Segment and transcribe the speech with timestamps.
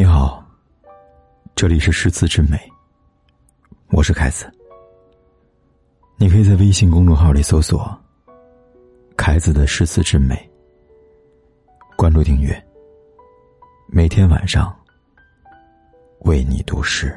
[0.00, 0.42] 你好，
[1.54, 2.58] 这里是诗词之美，
[3.90, 4.50] 我是凯子。
[6.16, 7.94] 你可以在微信公众号里搜索
[9.14, 10.50] “凯子的诗词之美”，
[11.98, 12.58] 关注订阅，
[13.88, 14.74] 每天晚上
[16.20, 17.14] 为你读诗。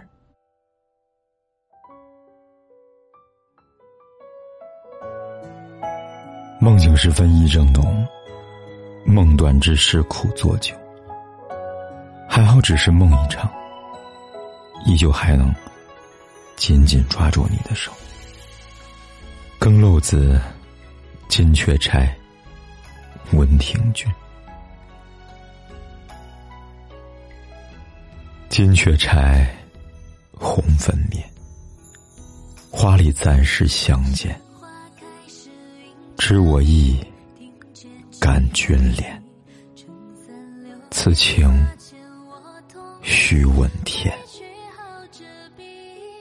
[6.59, 8.05] 梦醒时分意正浓，
[9.05, 10.75] 梦断之时苦作酒。
[12.33, 13.47] 还好只是梦一场，
[14.87, 15.53] 依旧还能
[16.55, 17.91] 紧紧抓住你的手。
[19.59, 20.41] 更漏子，
[21.29, 22.11] 金雀钗，
[23.33, 24.11] 温庭筠。
[28.49, 29.47] 金雀钗，
[30.31, 31.23] 红粉面，
[32.71, 34.41] 花里暂时相见。
[36.17, 36.99] 知我意，
[38.19, 39.05] 感君怜。
[40.89, 41.63] 此情。
[43.03, 44.17] 须问天，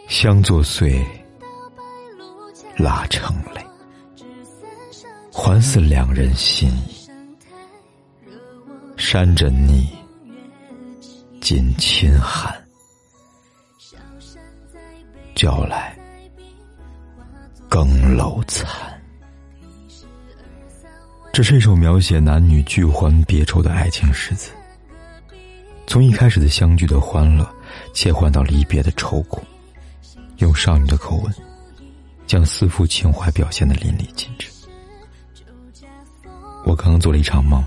[0.09, 1.05] 相作碎，
[2.77, 3.65] 蜡成泪，
[5.33, 7.09] 还似两人心意。
[8.97, 9.89] 山枕逆，
[11.41, 12.53] 锦衾寒，
[15.35, 15.97] 叫来
[17.69, 18.69] 更楼残。
[21.33, 24.53] 这是一首描写男女聚欢别愁的爱情诗词。
[25.93, 27.47] 从一开始的相聚的欢乐，
[27.93, 29.43] 切换到离别的愁苦，
[30.39, 31.31] 用少女的口吻，
[32.27, 34.49] 将思妇情怀表现的淋漓尽致。
[36.65, 37.63] 我刚刚做了一场梦，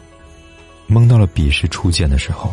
[0.88, 2.52] 梦到了彼时初见的时候，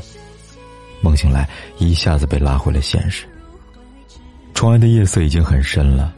[1.01, 3.25] 梦醒来一下子被拉回了现实。
[4.53, 6.15] 窗外的夜色已经很深了，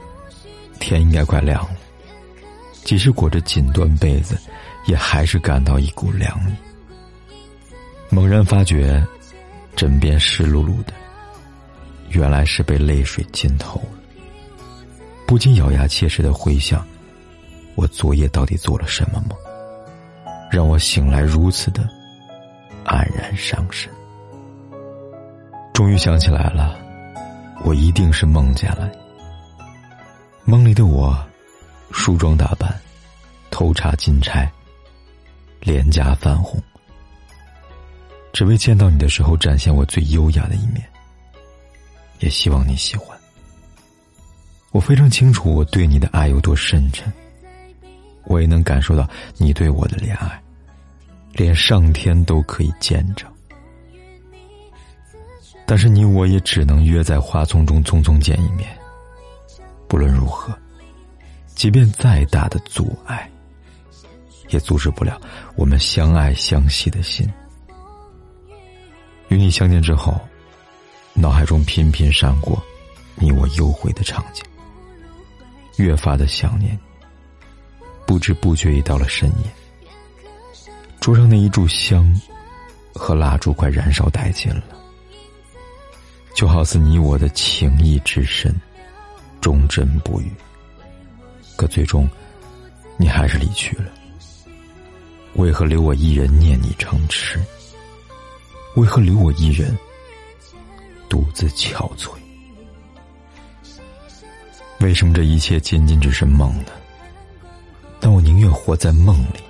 [0.80, 1.76] 天应该快亮了。
[2.82, 4.36] 即使裹着锦缎被子，
[4.86, 6.54] 也还是感到一股凉意。
[8.10, 9.00] 猛然发觉。
[9.76, 10.92] 枕边湿漉漉的，
[12.10, 13.98] 原来是被泪水浸透了。
[15.26, 16.86] 不禁咬牙切齿的回想，
[17.74, 19.36] 我昨夜到底做了什么梦，
[20.50, 21.88] 让我醒来如此的
[22.84, 23.90] 黯然伤神。
[25.72, 26.78] 终于想起来了，
[27.64, 28.98] 我一定是梦见了你。
[30.44, 31.18] 梦里的我，
[31.90, 32.72] 梳妆打扮，
[33.50, 34.48] 头插金钗，
[35.60, 36.62] 脸颊泛红。
[38.34, 40.84] 只为见到你的时候展现我最优雅的一面，
[42.18, 43.16] 也希望你喜欢。
[44.72, 47.10] 我非常清楚我对你的爱有多深沉，
[48.24, 50.42] 我也能感受到你对我的怜爱，
[51.32, 53.30] 连上天都可以见证。
[55.64, 58.68] 但是你我也只能约在花丛中匆匆见一面。
[59.86, 60.52] 不论如何，
[61.54, 63.30] 即便再大的阻碍，
[64.48, 65.20] 也阻止不了
[65.54, 67.32] 我们相爱相惜的心。
[69.34, 70.16] 与你相见之后，
[71.12, 72.62] 脑海中频频闪过
[73.16, 74.44] 你我幽会的场景，
[75.76, 76.78] 越发的想念。
[78.06, 82.14] 不知不觉已到了深夜，桌上那一炷香
[82.94, 84.62] 和蜡烛快燃烧殆尽了，
[86.36, 88.54] 就好似你我的情谊之深，
[89.40, 90.30] 忠贞不渝。
[91.56, 92.08] 可最终，
[92.96, 93.90] 你还是离去了。
[95.34, 97.42] 为何留我一人念你成痴？
[98.74, 99.76] 为何留我一人
[101.08, 102.10] 独自憔悴？
[104.80, 106.72] 为什么这一切仅仅只是梦呢？
[108.00, 109.40] 但我宁愿活在梦里，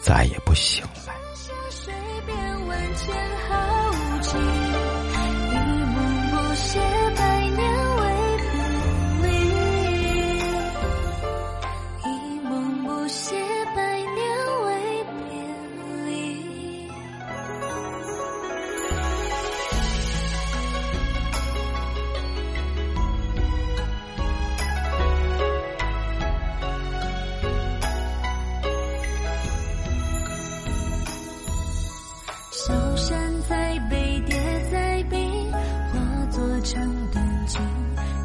[0.00, 1.14] 再也不醒来。
[32.56, 33.18] 小山
[33.48, 34.36] 在北，叠
[34.70, 35.50] 在鬓，
[35.90, 36.80] 化作长
[37.10, 37.58] 短句。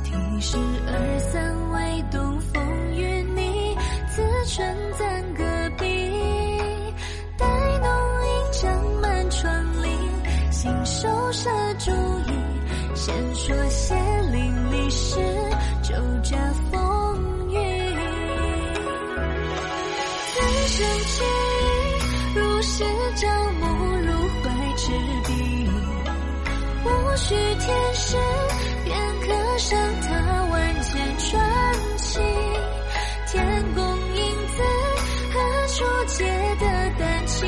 [0.03, 0.55] 题诗
[0.85, 2.63] 二三，为东风
[2.95, 3.75] 与你，
[4.11, 4.21] 此
[4.53, 5.43] 春暂隔
[5.79, 5.83] 壁。
[7.37, 7.47] 待
[7.79, 7.89] 浓
[8.21, 9.89] 阴长满窗棂，
[10.51, 11.49] 信手折
[11.79, 11.91] 竹
[12.31, 12.31] 椅，
[12.93, 13.68] 先说。
[27.29, 28.17] 许天使，
[28.83, 32.19] 便刻上他万千传奇。
[33.27, 33.83] 天宫
[34.15, 34.63] 影子，
[35.31, 35.37] 何
[35.67, 36.25] 处借
[36.59, 36.65] 得
[36.97, 37.47] 丹青